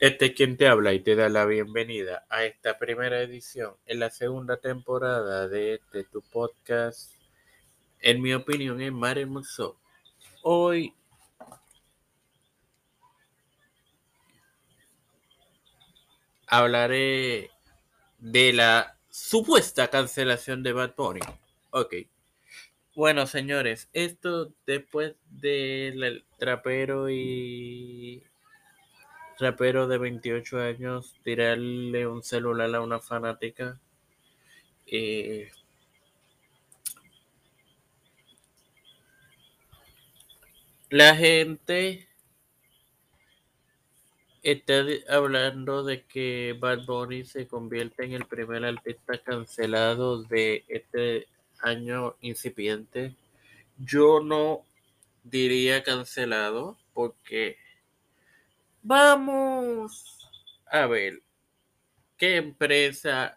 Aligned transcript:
Este 0.00 0.26
es 0.26 0.32
quien 0.32 0.56
te 0.56 0.66
habla 0.66 0.92
y 0.92 1.00
te 1.00 1.14
da 1.14 1.28
la 1.28 1.46
bienvenida 1.46 2.26
a 2.28 2.44
esta 2.44 2.78
primera 2.78 3.22
edición 3.22 3.76
en 3.86 4.00
la 4.00 4.10
segunda 4.10 4.56
temporada 4.56 5.46
de 5.46 5.74
este 5.74 6.02
tu 6.04 6.20
podcast. 6.20 7.12
En 8.00 8.20
mi 8.20 8.34
opinión, 8.34 8.80
es 8.82 8.92
Mar 8.92 9.18
Hermoso. 9.18 9.78
Hoy 10.42 10.92
hablaré 16.48 17.50
de 18.18 18.52
la 18.52 18.98
supuesta 19.08 19.88
cancelación 19.88 20.64
de 20.64 20.72
Bad 20.72 20.94
Bunny. 20.96 21.20
Ok. 21.70 21.94
Bueno, 22.96 23.28
señores, 23.28 23.88
esto 23.92 24.52
después 24.66 25.14
del 25.30 26.24
trapero 26.38 27.08
y 27.08 28.24
rapero 29.38 29.86
de 29.88 29.98
28 29.98 30.60
años 30.60 31.14
tirarle 31.24 32.06
un 32.06 32.22
celular 32.22 32.74
a 32.74 32.80
una 32.80 33.00
fanática. 33.00 33.80
Eh, 34.86 35.50
la 40.90 41.16
gente 41.16 42.06
está 44.42 44.84
hablando 45.08 45.82
de 45.82 46.04
que 46.04 46.54
Bad 46.58 46.84
Bunny 46.86 47.24
se 47.24 47.48
convierte 47.48 48.04
en 48.04 48.12
el 48.12 48.26
primer 48.26 48.64
artista 48.64 49.18
cancelado 49.18 50.22
de 50.22 50.64
este 50.68 51.26
año 51.60 52.14
incipiente. 52.20 53.16
Yo 53.78 54.20
no 54.20 54.64
diría 55.24 55.82
cancelado 55.82 56.76
porque 56.92 57.63
vamos 58.84 60.28
a 60.66 60.86
ver 60.86 61.22
qué 62.16 62.36
empresa 62.36 63.36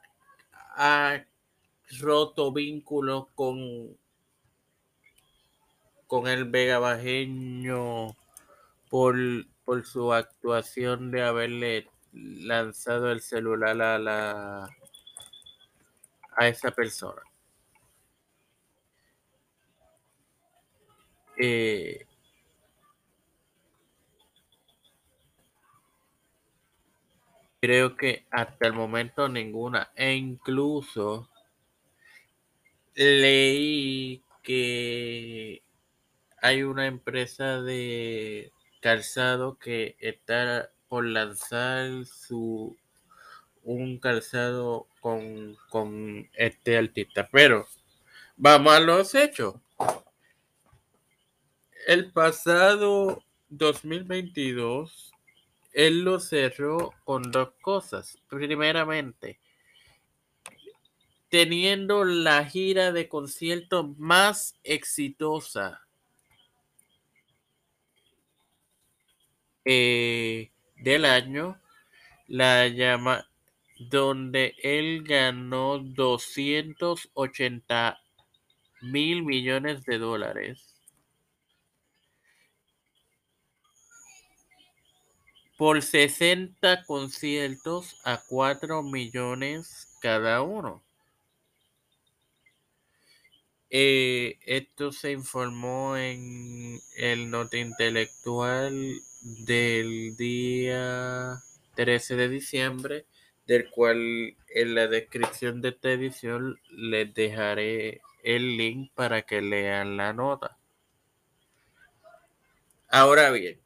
ha 0.75 1.23
roto 2.01 2.51
vínculos 2.51 3.27
con 3.33 3.97
con 6.05 6.27
el 6.27 6.45
Vega 6.45 6.79
Bajeño 6.79 8.15
por, 8.89 9.15
por 9.65 9.85
su 9.85 10.13
actuación 10.13 11.11
de 11.11 11.23
haberle 11.23 11.89
lanzado 12.13 13.11
el 13.11 13.21
celular 13.21 13.81
a 13.81 13.99
la 13.99 14.69
a 16.37 16.47
esa 16.47 16.71
persona. 16.71 17.21
Eh, 21.37 22.06
creo 27.67 27.97
que 27.97 28.25
hasta 28.31 28.65
el 28.65 28.71
momento 28.71 29.27
ninguna. 29.27 29.91
E 29.97 30.13
incluso 30.13 31.29
leí 32.95 34.23
que 34.41 35.61
hay 36.41 36.63
una 36.63 36.87
empresa 36.87 37.61
de 37.61 38.53
calzado 38.79 39.59
que 39.59 39.97
está 39.99 40.71
por 40.87 41.03
lanzar 41.07 42.05
su 42.05 42.77
un 43.63 43.99
calzado 43.99 44.87
con, 45.01 45.57
con 45.69 46.29
este 46.35 46.77
artista. 46.77 47.27
Pero 47.29 47.67
vamos 48.37 48.71
a 48.71 48.79
los 48.79 49.13
hechos. 49.13 49.55
El 51.85 52.13
pasado 52.13 53.21
2022, 53.49 55.11
él 55.77 56.01
lo 56.01 56.19
cerró 56.19 56.93
con 57.05 57.31
dos 57.31 57.51
cosas. 57.61 58.17
Primeramente, 58.29 59.39
teniendo 61.29 62.03
la 62.03 62.43
gira 62.45 62.91
de 62.91 63.07
conciertos 63.07 63.95
más 63.99 64.55
exitosa 64.63 65.85
eh, 69.65 70.49
del 70.77 71.05
año, 71.05 71.61
la 72.25 72.67
llama 72.67 73.29
donde 73.77 74.55
él 74.63 75.03
ganó 75.03 75.77
280 75.77 78.01
mil 78.81 79.21
millones 79.21 79.85
de 79.85 79.99
dólares 79.99 80.76
por 85.57 85.81
60 85.81 86.83
conciertos 86.85 87.99
a 88.03 88.21
4 88.27 88.83
millones 88.83 89.87
cada 90.01 90.41
uno. 90.43 90.83
Eh, 93.69 94.37
esto 94.45 94.91
se 94.91 95.11
informó 95.11 95.97
en 95.97 96.79
el 96.95 97.29
nota 97.29 97.57
intelectual 97.57 99.01
del 99.21 100.15
día 100.15 101.39
13 101.75 102.15
de 102.15 102.29
diciembre, 102.29 103.05
del 103.45 103.69
cual 103.69 104.35
en 104.49 104.75
la 104.75 104.87
descripción 104.87 105.61
de 105.61 105.69
esta 105.69 105.91
edición 105.91 106.59
les 106.69 107.13
dejaré 107.13 108.01
el 108.23 108.57
link 108.57 108.91
para 108.93 109.23
que 109.23 109.41
lean 109.41 109.97
la 109.97 110.13
nota. 110.13 110.57
Ahora 112.89 113.31
bien, 113.31 113.59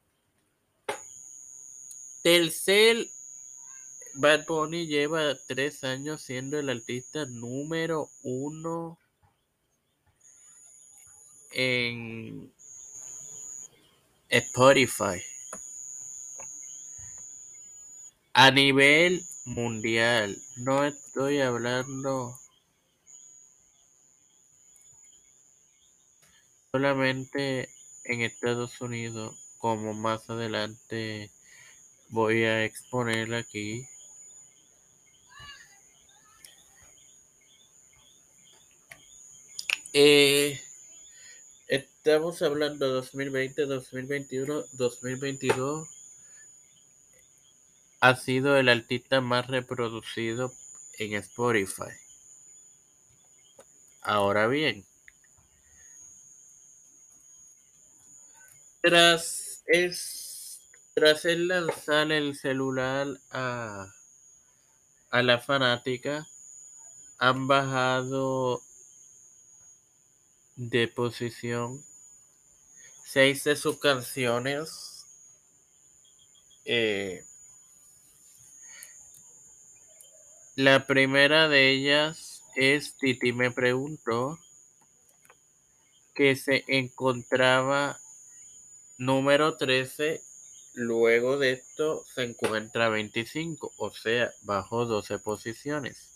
Telcel 2.21 3.11
Bad 4.13 4.45
Bunny 4.45 4.85
lleva 4.85 5.35
tres 5.47 5.83
años 5.83 6.21
siendo 6.21 6.59
el 6.59 6.69
artista 6.69 7.25
número 7.25 8.09
uno 8.21 8.99
en 11.51 12.53
Spotify. 14.29 15.21
A 18.33 18.51
nivel 18.51 19.25
mundial, 19.45 20.41
no 20.57 20.85
estoy 20.85 21.41
hablando 21.41 22.37
solamente 26.71 27.69
en 28.05 28.21
Estados 28.21 28.79
Unidos, 28.79 29.55
como 29.57 29.93
más 29.93 30.29
adelante 30.29 31.31
voy 32.11 32.43
a 32.43 32.63
exponer 32.63 33.33
aquí. 33.33 33.87
Eh, 39.93 40.61
estamos 41.67 42.41
hablando 42.41 42.87
2020, 42.87 43.65
2021, 43.65 44.63
2022 44.73 45.89
ha 48.01 48.15
sido 48.15 48.57
el 48.57 48.67
artista 48.67 49.21
más 49.21 49.47
reproducido 49.47 50.51
en 50.97 51.13
Spotify. 51.13 51.91
Ahora 54.01 54.47
bien, 54.47 54.83
tras, 58.81 59.63
es, 59.67 60.30
tras 60.93 61.25
el 61.25 61.47
lanzar 61.47 62.11
el 62.11 62.35
celular 62.35 63.07
a, 63.31 63.87
a 65.09 65.23
la 65.23 65.39
fanática, 65.39 66.27
han 67.17 67.47
bajado 67.47 68.61
de 70.55 70.87
posición 70.87 71.83
seis 73.05 73.43
de 73.43 73.55
sus 73.55 73.79
canciones. 73.79 75.05
Eh, 76.65 77.23
La 80.57 80.85
primera 80.85 81.47
de 81.47 81.71
ellas 81.71 82.43
es 82.55 82.95
Titi 82.97 83.31
me 83.31 83.51
preguntó 83.51 84.37
que 86.13 86.35
se 86.35 86.65
encontraba 86.67 87.97
número 88.97 89.55
13, 89.55 90.21
luego 90.73 91.37
de 91.37 91.51
esto 91.53 92.05
se 92.13 92.23
encuentra 92.23 92.89
25, 92.89 93.73
o 93.77 93.91
sea, 93.91 94.31
bajo 94.41 94.85
12 94.85 95.19
posiciones. 95.19 96.09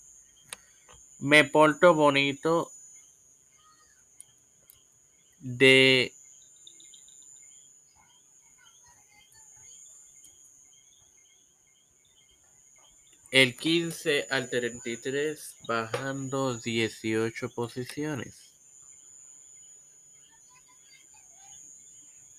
Me 1.19 1.43
porto 1.43 1.93
bonito 1.93 2.71
de 5.39 6.15
El 13.35 13.57
15 13.57 14.27
al 14.29 14.49
33 14.49 15.55
bajando 15.67 16.57
18 16.57 17.49
posiciones. 17.49 18.33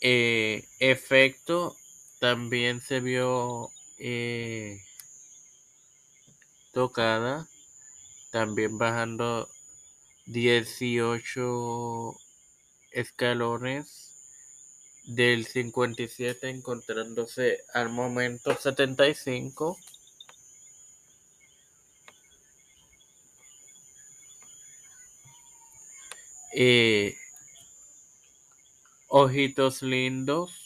Eh, 0.00 0.66
efecto 0.78 1.76
también 2.18 2.80
se 2.80 3.00
vio 3.00 3.70
eh, 3.98 4.82
tocada, 6.72 7.48
también 8.30 8.78
bajando 8.78 9.48
18 10.26 12.16
escalones 12.92 14.12
del 15.04 15.46
57 15.46 16.48
encontrándose 16.48 17.64
al 17.72 17.90
momento 17.90 18.56
75 18.56 19.76
eh, 26.52 27.16
ojitos 29.08 29.82
lindos 29.82 30.65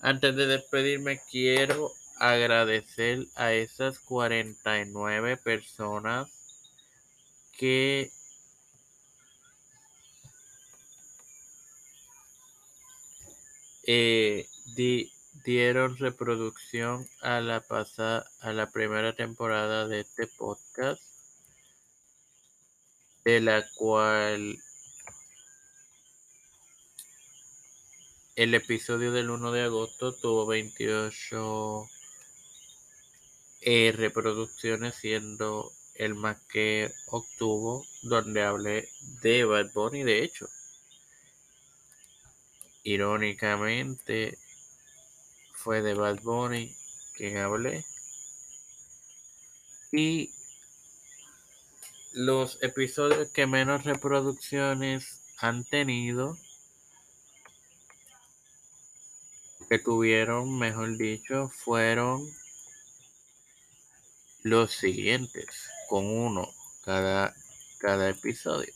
antes 0.00 0.36
de 0.36 0.46
despedirme, 0.46 1.20
quiero 1.30 1.92
agradecer 2.18 3.26
a 3.36 3.52
esas 3.52 3.98
49 4.00 5.36
personas 5.36 6.28
que 7.56 8.10
eh, 13.84 14.46
dieron 15.48 15.96
reproducción 15.96 17.08
a 17.22 17.40
la 17.40 17.62
pasada 17.62 18.30
a 18.40 18.52
la 18.52 18.70
primera 18.70 19.16
temporada 19.16 19.88
de 19.88 20.00
este 20.00 20.26
podcast 20.26 21.02
de 23.24 23.40
la 23.40 23.66
cual 23.74 24.58
el 28.36 28.54
episodio 28.54 29.10
del 29.10 29.30
1 29.30 29.50
de 29.52 29.62
agosto 29.62 30.14
tuvo 30.14 30.44
28 30.44 31.88
eh, 33.62 33.94
reproducciones, 33.96 34.96
siendo 34.96 35.72
el 35.94 36.14
más 36.14 36.38
que 36.52 36.92
obtuvo, 37.06 37.86
donde 38.02 38.42
hablé 38.42 38.90
de 39.22 39.46
Bad 39.46 39.72
Bunny, 39.72 40.02
de 40.02 40.24
hecho. 40.24 40.46
Irónicamente, 42.82 44.36
fue 45.58 45.82
de 45.82 45.94
Bad 45.94 46.22
Bunny 46.22 46.74
quien 47.16 47.38
hablé. 47.38 47.84
Y 49.90 50.32
los 52.12 52.58
episodios 52.62 53.30
que 53.30 53.46
menos 53.46 53.84
reproducciones 53.84 55.20
han 55.38 55.64
tenido, 55.64 56.36
que 59.68 59.78
tuvieron, 59.78 60.58
mejor 60.58 60.96
dicho, 60.96 61.50
fueron 61.50 62.32
los 64.42 64.72
siguientes, 64.72 65.68
con 65.88 66.06
uno 66.06 66.48
cada, 66.84 67.34
cada 67.78 68.08
episodio. 68.08 68.72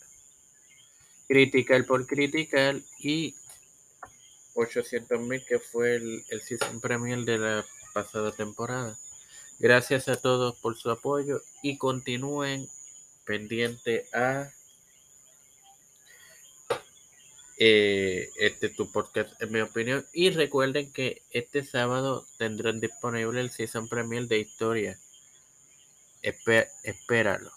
Critical 1.28 1.86
por 1.86 2.06
critical 2.06 2.84
y 2.98 3.34
800.000 4.54 5.44
que 5.46 5.58
fue 5.58 5.96
el, 5.96 6.24
el 6.28 6.42
season 6.42 6.80
premier 6.80 7.24
de 7.24 7.38
la 7.38 7.64
pasada 7.92 8.32
temporada. 8.32 8.98
Gracias 9.58 10.08
a 10.08 10.16
todos 10.16 10.58
por 10.58 10.76
su 10.76 10.90
apoyo 10.90 11.42
y 11.62 11.78
continúen 11.78 12.68
pendiente 13.24 14.06
a 14.12 14.50
eh, 17.58 18.30
este 18.40 18.70
tu 18.70 18.90
podcast 18.90 19.40
en 19.40 19.52
mi 19.52 19.60
opinión 19.60 20.04
y 20.12 20.30
recuerden 20.30 20.92
que 20.92 21.22
este 21.30 21.62
sábado 21.62 22.26
tendrán 22.38 22.80
disponible 22.80 23.40
el 23.40 23.50
season 23.50 23.88
premier 23.88 24.26
de 24.26 24.40
historia 24.40 24.98
espéralo. 26.22 27.50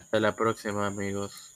Hasta 0.00 0.20
la 0.20 0.34
próxima, 0.34 0.86
amigos. 0.86 1.55